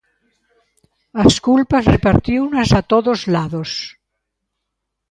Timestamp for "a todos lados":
2.79-3.69